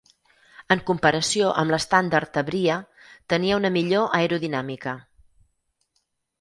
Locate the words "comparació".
0.87-1.51